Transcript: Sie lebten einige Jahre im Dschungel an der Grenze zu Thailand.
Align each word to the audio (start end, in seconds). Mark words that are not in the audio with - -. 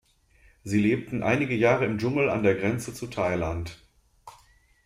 Sie 0.63 0.79
lebten 0.79 1.21
einige 1.21 1.53
Jahre 1.53 1.85
im 1.85 1.99
Dschungel 1.99 2.31
an 2.31 2.41
der 2.41 2.55
Grenze 2.55 2.91
zu 2.91 3.05
Thailand. 3.05 3.77